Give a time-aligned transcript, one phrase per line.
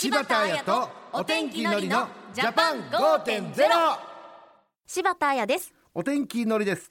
[0.00, 3.52] 柴田彩とお天気のりのジャパン5.0
[4.86, 5.74] 柴田彩です。
[5.92, 6.88] お天気のりです。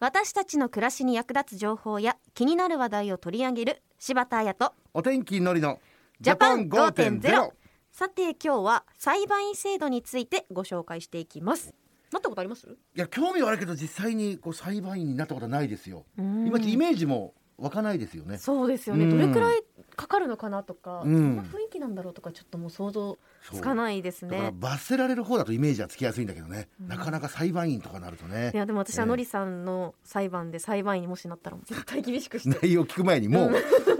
[0.00, 5.78] 私たちの暮らしに役立つ情報や気になる話題を取り上げる柴田彩とお天気のりの
[6.20, 7.50] ジャパン5.0
[7.92, 11.72] さて今日は裁判員制度についてご紹介していきます。
[12.10, 12.66] なったことあります？
[12.66, 16.06] いや興味はあるけど実際にこう裁判員になったことはないですよ。
[16.18, 16.48] うん。
[16.48, 18.36] 今イメージも湧かないですよね。
[18.38, 19.10] そうですよね、うん。
[19.12, 19.62] どれくらい
[19.98, 21.12] かかるのかなとか、うん。
[21.12, 23.18] どんな雰囲気なんだろうとかちょっともう想像
[23.52, 26.88] つかないですだからね罰せられる方だとイメージはつきやすいんだけどね、うん。
[26.88, 28.52] なかなか裁判員とかなるとね。
[28.54, 29.10] いやでも私はね。
[29.10, 33.50] のりさんの裁判で裁判員にもしなったら絶対厳しくして内容 聞く前にも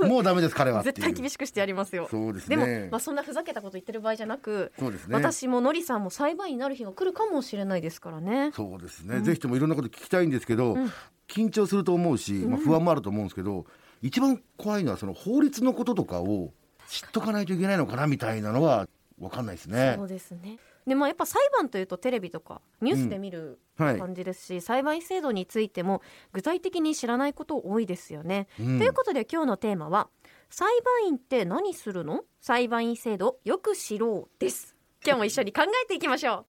[0.01, 2.07] う、 もうダメです彼は絶対厳しくしてやりますよ。
[2.09, 5.15] そうですでも、ねまあ、そんなふざけたこと言ってる場合じゃなく、そうですね。
[5.15, 8.53] 私ものりさんも裁判員になる日が来るかもしれないですからね。
[8.55, 9.25] そうですね、うん。
[9.25, 10.93] ぜひともいろんなこと聞きたいんですけど、うん。
[11.27, 13.67] 緊張すると思うし、まあ、不安もあると思うんですけど、
[14.03, 16.53] 一番怖いのはその法律のこととかを
[16.89, 19.95] 知っとかないといけないのかなみたいなのは分かんないですね。
[19.97, 20.59] そうですね。
[20.87, 28.49] でまあ、やっぱ裁判というとテレビとかニュースで見るはい、感じですし、裁判員制度についても具体的に知らないこと多いですよね。
[28.59, 28.79] うん。
[28.79, 30.09] ということで今日のテーマは
[30.51, 32.25] 「裁判員って何するの？
[32.41, 34.77] 裁判員制度よく知ろう」です。
[35.05, 36.47] 今日も一緒に考えていきましょう。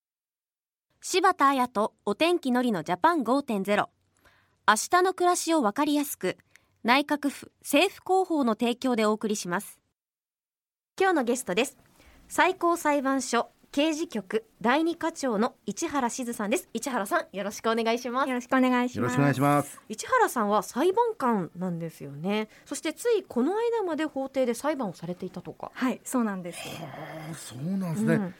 [1.02, 3.88] 柴田彩とお天気のりのジャパン5.0
[4.68, 6.38] 明日の暮らしをわかりやすく
[6.82, 9.82] 内閣府政府広報の提供でお送りします。
[10.98, 11.78] 今日のゲストです。
[12.30, 16.70] 最高裁判所刑事局第二課長の市原静さんです。
[16.74, 18.30] 市原さんよろしくお願いします。
[18.30, 18.98] よろしくお願いします。
[18.98, 19.82] よろしくお願いします。
[19.90, 22.48] 市原さんは裁判官なんですよね。
[22.66, 26.60] そしてついこの間まで法廷で裁判をされていたとか、はい、そうなんです。
[27.36, 28.36] そうなんですね、うん。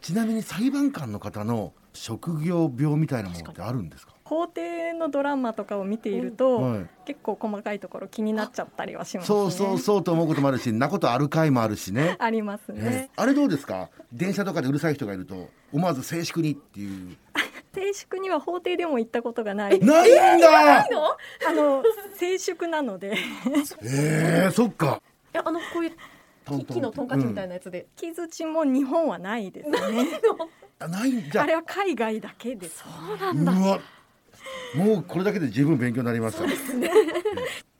[0.00, 4.14] ちなみに裁判官の方の職業病みたいなものってあるんですか？
[4.30, 6.86] 法廷のドラマとかを見ていると、はい。
[7.04, 9.36] 結構細かいところ気になっちゃったりはしますね。
[9.40, 12.14] そうそうそうと思うこともあるしんなことある回もあるしね。
[12.22, 12.80] ありますね。
[12.80, 13.10] ね。
[13.16, 13.88] あれどうですか？
[14.12, 17.16] 電車とかでうるさい人がいると思わず静粛にっていう。
[17.74, 19.80] 静粛には法廷でも行ったことがない。
[19.80, 20.78] ないんだ！
[20.78, 20.86] あ
[21.52, 21.82] の
[22.16, 23.16] 静粛なので。
[23.82, 25.02] えー、そっか。
[25.34, 25.92] いやあのこういう
[26.44, 26.76] トントン。
[26.76, 29.78] 木のトンカチみたいなやつで、木槌も日本はないですね。
[30.78, 32.78] あないんじゃあれは海外だけです。
[32.78, 33.52] そうなんだ。
[33.52, 33.80] うわ
[34.74, 36.44] もうこれだけで十分勉強になりました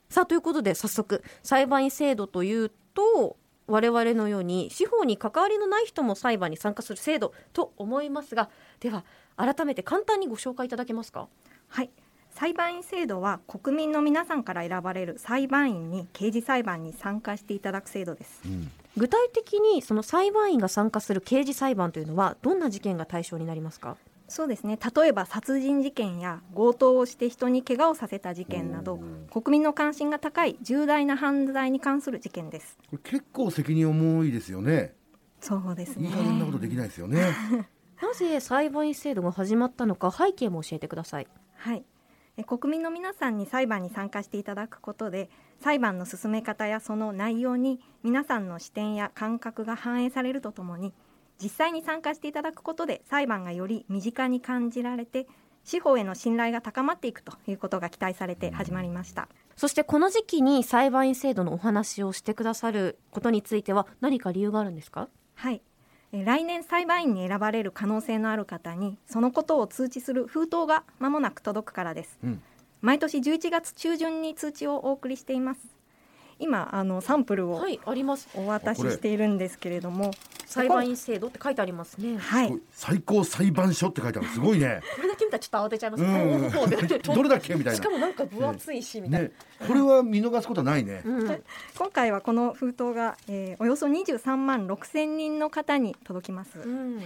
[0.09, 3.37] さあということで早速裁判員制度というと
[3.67, 9.05] 我々のように司法に関わりのない人も裁判に参加する制度と思いますがでは
[9.37, 11.29] 改めて簡単にご紹介いただけますか？
[11.69, 11.91] はい。
[12.33, 18.41] 裁判員制度は国民の皆さんから選ばれる裁判員に刑事裁判に参加していただく制度です。
[18.45, 18.71] うん。
[18.97, 23.97] 具体的にその裁判員が参加する刑事裁判というのはどんな事件が対象になりますか？
[24.31, 24.79] そうですね。
[24.97, 29.01] 例えば殺人事件や強盗をして人に怪我をさせた事件など
[29.33, 32.79] 国民の関心が高い重大な犯罪に関する事件です。
[32.89, 34.95] これ結構責任重いですよね。
[35.41, 36.07] そうですね。
[36.07, 37.27] いい加減なことできないですよね。
[38.01, 41.27] なぜ裁判員制度が始まったのか背景も教えてください。
[41.57, 41.85] はい。
[42.37, 50.95] え国民の皆さんに裁判に参加していただくことで裁判の進め方やその内容に皆さんの視点や感覚が反映されるとともに
[51.43, 55.27] 実際に参加していただくことで裁判がより身近に感じられて
[55.65, 59.29] 司法への信頼が高まっていくということが期待されて始まりました。
[59.57, 65.09] そしてこの時期に裁判員制度のお話をしてくださることについては何か理由があるんですか？
[65.35, 65.61] はい。
[66.13, 72.19] えー来年裁判員に選ばれる可能性のある方にそのことを通知する封筒が間もなく届くからです。
[72.25, 72.43] うん。
[72.81, 75.61] 毎年11月中旬に通知をお送りしています
[76.41, 78.29] 今あのサンプルをはいあります。
[78.35, 80.11] お渡ししているんですけれども。
[80.47, 82.19] 裁判員制度って書いてありますね。
[82.19, 82.53] はい。
[82.73, 84.29] 最高裁判所って書いてある。
[84.31, 84.83] すごいね。
[84.99, 86.43] これだけ見たらちょっと慌てちゃいますうん。
[86.43, 87.55] ねどれだっけ？
[87.55, 87.77] みたいな。
[87.77, 89.33] しかもなんか分厚いしみたいな、ね。
[89.65, 91.03] これは見逃すことはないね。
[91.05, 91.43] うん、
[91.79, 97.01] 今回はこの封筒が、えーおよそ23万6千人の方に届きます、うん。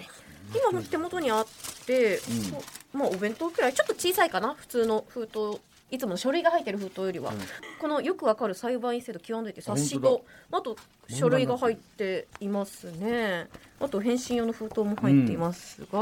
[0.55, 1.47] 今も手元にあっ
[1.87, 2.99] て、うん。
[2.99, 3.75] まあお弁当くらい。
[3.75, 4.55] ちょっと小さいかな？
[4.55, 7.39] 普通の封筒いつもの書類が入ってる封筒よりは、うん。
[7.81, 10.77] このよくわかる裁判員制度極めて冊子あとあと
[11.09, 13.49] 書類が入っていますね。
[13.81, 15.99] あと返信用の封筒も入っていますが、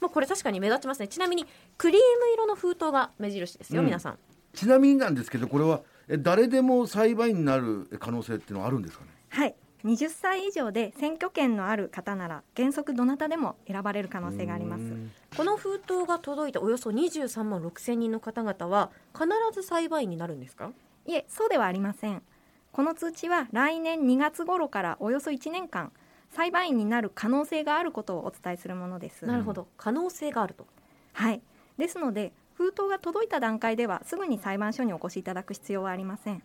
[0.00, 1.08] まあこれ確かに目立ちますね。
[1.08, 1.46] ちなみに
[1.76, 3.86] クリーム色の封筒が目印ですよ、うん。
[3.86, 4.18] 皆さん。
[4.54, 9.10] ちなみになんですけどこれはえ誰でも裁判員になる可能性っていうのはあるんですかね？
[9.28, 9.54] はい
[9.84, 14.82] 20歳以上で選挙権のある方なら原則どなたでも選ばれる可能性があります。
[14.82, 15.12] うん。
[15.36, 20.72] この封筒が届いたおよそ23万6千人の方々は必ず裁判員になるんですか？
[21.06, 22.22] いえそうではありません。
[22.72, 25.92] この通知は来年2月頃からおよそ1年間
[26.30, 29.26] 裁判員になる可能性があることをお伝えするものです。
[29.26, 29.68] なるほど。
[29.76, 30.66] 可能性があると。
[31.12, 31.40] はい。
[31.78, 36.42] ですので封筒が届いた段階ではすぐに裁判所にお越しいただく必要はありません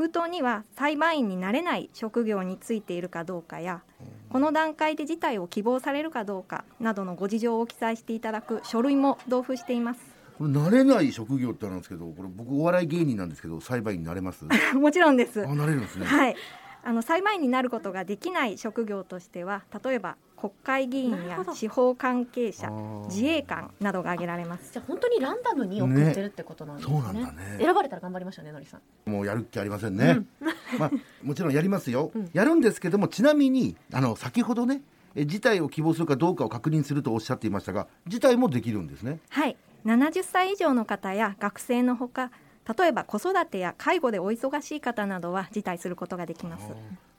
[0.00, 3.82] 封筒には裁判員になれない職業についているかどうかや
[4.30, 10.00] この段階で事態を希望されるかどうかなどのご事情を記載していただく書類も同封しています。
[10.38, 14.46] これ慣れない職業ってあるんですけどこれ僕お笑い芸人なんですけど裁判員になれます？
[14.72, 15.44] あもちろんです。
[15.44, 16.06] なれるんですね。
[16.06, 16.36] はい。
[16.82, 22.70] あの裁判員になることができない職業としては例えば国会議員や司法関係者
[23.08, 24.72] 自衛官などが挙げられます。
[24.72, 26.94] じゃあ本当にランダムに送ってるってことなんですね。
[26.96, 27.02] ね。
[27.02, 27.58] そうなんだね。
[27.58, 29.10] 選ばれたら頑張りましょうねのりさん。
[29.10, 30.20] もうやるっきゃありませんね、
[30.78, 30.90] まあ
[31.22, 32.30] もちろんやりますよ、うん。
[32.32, 34.82] やるんですけどもちなみにあの先ほどね
[35.14, 39.18] え事態を希望するかどうかを確認するとおっしゃっていましたが事態もできるんですね。
[39.28, 39.56] はい。
[39.84, 42.30] 70歳以上の方や学生のほか
[42.78, 46.64] 例えば子育てや介護でお忙しい方などは辞退することができます。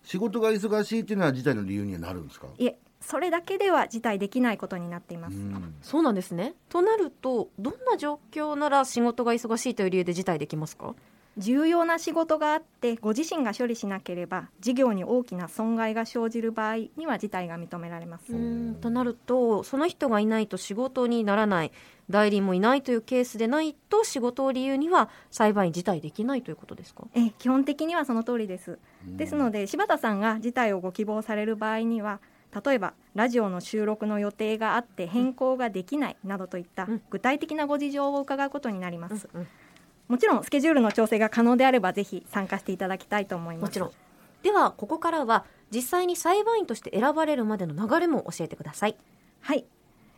[0.04, 2.48] 仕事が忙しいっていうのは事態の理由にはなるんですか？
[2.58, 5.74] いえそれだけでは辞退できないことになっています、うん。
[5.82, 6.54] そうなんですね。
[6.70, 10.94] となるとどんな状況なら仕事が忙しいという理由で辞退できますか？
[11.38, 18.76] 重要な仕事があってご自身が処理しなければ事業に大きな損害が生じる場合には辞退が認められます、うん。
[18.82, 21.72] となるとその人がいないと仕事にならない
[22.10, 27.08] 代理もいないというケースでないと仕事を理由には裁判員辞退できないということですか？
[27.16, 28.78] え基本的にはその通りです。
[29.06, 32.20] ですので柴田さんが辞退をご希望される場合には
[32.66, 39.48] 例えばラジオの収録の予定があって変更ができないなどといったうん具体的なご事情を伺うことになります、うん。
[40.08, 43.64] もちろんスケジュールの調整が可能であればぜひ参加していただきたいと思います。
[43.64, 43.92] もちろん。
[44.44, 48.98] ではここからは実際に裁判員として選ばれるまでの流れも教えてください。
[49.42, 49.66] はい。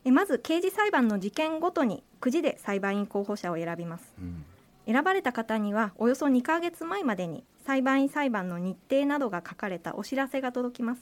[0.05, 4.13] えまず刑事裁判の事件ごとにくじで裁判員候補者を選びます。
[4.19, 4.45] うん。
[4.85, 11.01] 選ばれた方にはおよそ2ヶ月前までに裁判員裁判の日程などが書かれたお知らせが届きます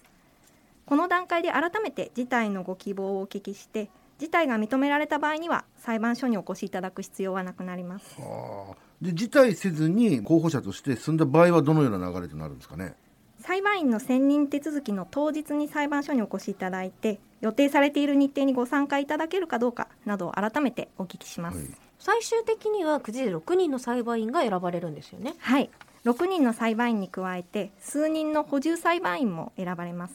[0.85, 8.19] この段階で改めて事態のご希望をお聞きして事態が認められた場合には裁判所にお越しいただく必要はなくなります。
[8.19, 8.75] はあ。
[9.01, 12.93] で辞退せずに候補者として進んだ場合はどのような流れとなるんですかね？
[13.39, 21.67] 裁判員の選任手続きの当日に裁判所にお越しいただいて予定されている日程にご参加いただけるかどうかなどを改めてお聞きします、はい。
[21.97, 25.33] 最終的にはくじで6人の裁判員が選ばれるんですよね？
[25.39, 25.71] はい、
[26.05, 30.13] 6人の裁判員に加えて数人の補充裁判員も選ばれます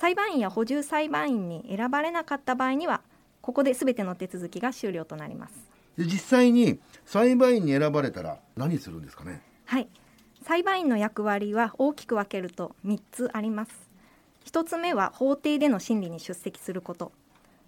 [0.00, 3.02] 裁判員や補充裁判員に選ばれなかった場合には
[3.42, 5.54] ここで全ての手続きが終了となります。
[5.98, 9.42] で実際に裁判員に選ばれたら何するんですかね？
[9.66, 9.88] はい。
[10.42, 13.90] 裁判員の役割は大きく分けると3つあります。
[14.46, 17.12] 1つ目は法廷での審理に出席すること。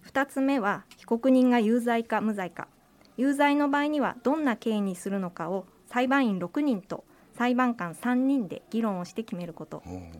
[0.06, 2.66] 2つ目は被告人が有罪か無罪か。
[3.18, 7.04] 有罪の場合にはどんな刑にするのかを裁判員6人と
[7.36, 9.82] 裁判官3人で議論をして決めること。
[9.86, 9.90] う。
[9.90, 10.10] ん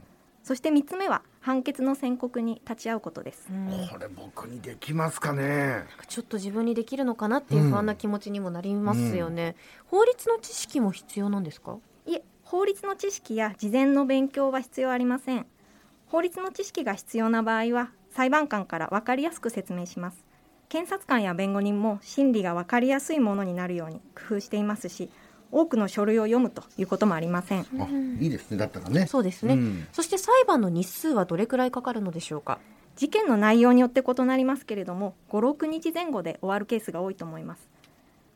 [0.42, 3.48] そして3つ目は判決の宣告に立ち会うことです。
[3.50, 3.88] うん。
[3.88, 5.84] これ僕にできますかね。
[6.08, 9.56] ちょっと自分にできるのかなっていう不安な気持ちにもなりますよね、
[9.86, 11.78] 法律の知識も必要なんですか？
[12.06, 15.46] いえ法律の知識や事前の勉強は必要ありません。
[16.06, 20.24] 法律の知識が必要な場合は裁判官から分かりやすく説明します。
[20.68, 25.10] 検察官や弁護人も審理が分かりやすいものになるように工夫していますし
[25.52, 27.66] 多くの書類を読むということもありません。
[27.78, 27.86] あ
[28.20, 28.56] いいですね。
[28.56, 29.06] だったらね。
[29.06, 29.86] そうですね、うん。
[29.92, 32.58] そして裁判の日数はどれくらいかかるのでしょうか。
[32.96, 37.68] 事件の内容によって異なりますけれども56日前後で終わるケースが多いと思います。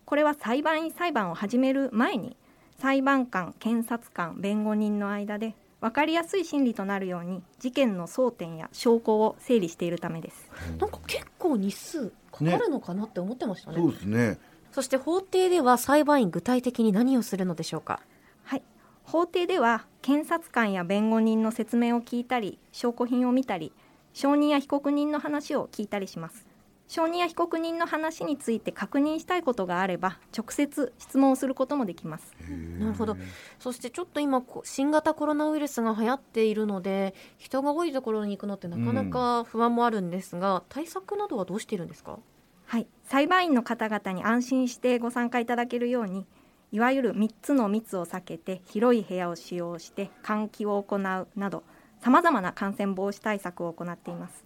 [0.04, 2.36] これは裁判員裁判を始める前に
[2.78, 10.50] 裁判官検察官弁護人の間で分かりやすい審理となるように事件の争点や証拠を整理しているためです。
[10.78, 13.78] なんか結構日数かかるのかなって思ってましたね。
[13.78, 14.38] そうですね
[14.72, 18.00] そして法廷では裁判員具体的に何をするのでしょうか？
[18.44, 18.62] はい。
[19.04, 23.72] 法廷では検察官や弁護人の説明を聞いたり証拠品を見たり
[24.12, 26.46] 証人や被告人の話を聞いたりします。
[26.88, 32.32] 証人や被告人の話について確認したいことがあれば直接質問をすることもできます。
[32.78, 33.16] なるほど。
[33.58, 42.20] そしてちょっと今新型コロナウイルスが流行っているので人が多いところに行くのってなかなか不安もあるんですが、対策などはどうしているんですか？
[42.66, 42.86] はい。
[43.04, 46.26] 裁判員の方々に安心してご参加いただけるように
[46.72, 51.62] いわゆる3つの密を避けて広い部屋を使用して換気を行うなど
[52.02, 54.44] さまざまな感染防止対策を行っています。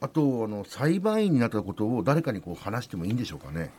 [0.00, 3.70] あとあの裁判員になったことを誰かにこう話してもいいんでしょうかね。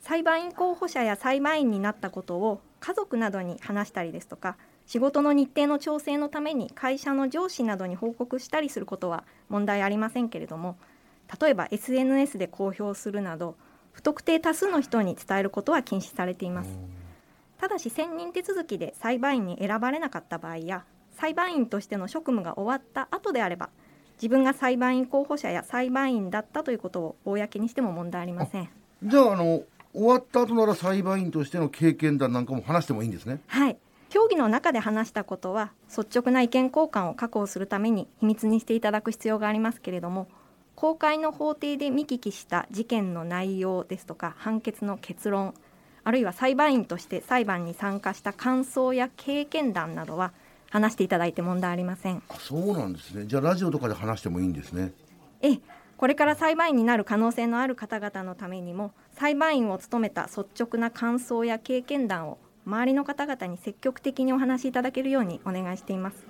[0.00, 4.56] 裁判員候補者や裁判員になったことを家族などに話したりですとか
[4.86, 10.76] 仕事の日程の調整のために会社の上司などに報告したりすることは問題ありませんけれども
[11.40, 13.56] 例えば SNS で公表するなど
[13.92, 16.70] 不特定多数の人に伝えることは禁止されています。
[17.58, 23.68] ただし選任手続きで裁判員に選ばれなかった場合や裁判員としての職務が終わった後であれば
[24.14, 28.68] 自分が裁判員候補者や裁判員だったということを公にしても問題ありません。
[29.02, 33.40] じゃああの終わった後なら裁判員としての経験談なんかも話してもいいんですね？
[33.46, 33.76] はい。
[34.08, 40.28] 協議の中で話したことは率直な意見交換を確保するために秘密にしていただく必要がありますけれども
[40.80, 45.52] 公開の法廷で見聞きした事件の内容ですとか判決の結論
[46.04, 50.32] あるいは裁判員として裁判に参加した感想や経験談などは
[50.70, 52.22] 話していただいて問題ありません。
[52.30, 53.26] あそうなんですね。
[53.26, 54.94] じゃあラジオとかで話してもいいんですね。
[55.42, 55.60] ええ
[55.98, 66.24] これから裁判員になる可能性のある方々のためにも裁判員を務めた率直な感想や経験談を周りの方々に積極的にお話しいただけるようにお願いしています。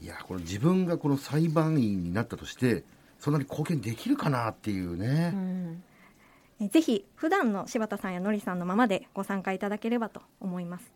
[0.00, 2.84] いやこれ自分がこの裁判員になったとして
[3.18, 5.82] そんなに貢献できるかなっていうね、うん。
[6.60, 10.92] えぜひ普段の柴田さんやのりさんのままでご参加いただければと思います。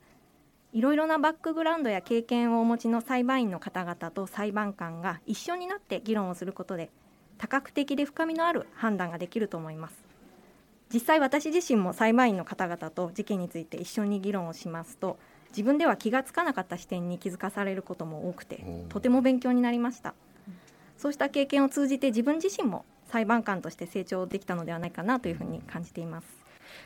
[0.73, 6.91] いろいろなバックグラウンドや経験をお持ちの裁判員の方々と裁判官が一緒になって議論をすることで
[7.39, 10.11] 多角的で深みのある判断ができると思います。
[10.93, 15.19] 実際私自身も裁判員の方々と事件について一緒に議論をしますと
[15.50, 20.15] 自分では気がつかなかった視点に気づかされることも多くてとても勉強になりました
[21.00, 26.26] そうした経験を通じて自分自身も裁判官として成長できたのではないかなというふうに感じています。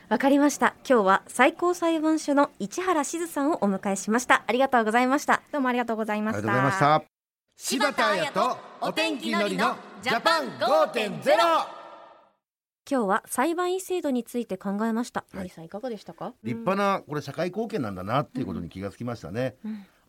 [0.07, 0.73] わかりました。
[0.89, 4.45] 今日は最高裁判所の市原しずさんをお迎えしました。
[4.47, 5.41] ありがとうございました。
[5.51, 6.37] どうもありがとうございました。
[6.39, 7.03] ありがとうございました。
[7.57, 11.75] 柴田彩とお天気のりのジャパン5.0
[12.89, 15.37] 今日は裁判員制度について考えました、い。
[15.37, 16.33] のりさんいかがでしたか？
[16.43, 19.55] 立派なこれ社会貢献なんだなっていうことに気がつきましたね、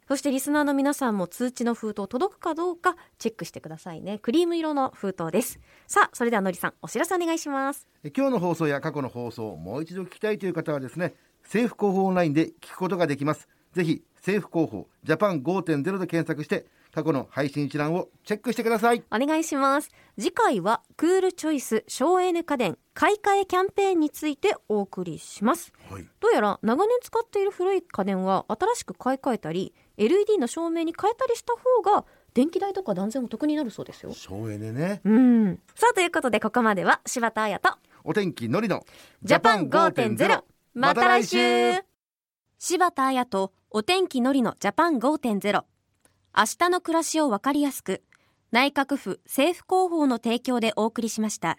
[0.08, 4.18] そしてリスナーの皆さんも通知の封筒届くかどうかチェックしてくださいね。
[4.18, 5.58] クリーム色の封筒です。
[5.88, 7.88] さあそれではのりさんお知らせお願いします。
[8.04, 13.48] え今日の放送や過去の放送をもう一度聞きたいという方はですね政府広報オンラインで聞くことができます。
[13.72, 19.02] ぜひ政府広報ジャパン5.0で検索して過去の配信一覧をチェックしてください。
[19.10, 19.90] お願いします。
[20.18, 25.72] 次回はクールチョイス省エネ家電買い替えキャンペーンについてお送りします。
[25.90, 26.08] はい。
[26.20, 34.12] どうやら長年使っている古い家電は新しく買い替えたり LED の照明に変えたりした方が電気代とか断然お得になるそうですよ。
[34.12, 35.00] 省エネね。
[35.04, 35.58] うん。
[35.74, 37.70] さあということでここまでは柴田彩と
[38.04, 38.84] お天気のりの
[39.22, 40.42] ジャパン5.0
[40.74, 41.84] また来週。
[42.58, 45.64] 柴田彩とお天気のりのジャパン5.0
[46.38, 48.02] 明日の暮らしをわかりやすく
[48.52, 51.58] 内閣府政府広報の提供でお送りしました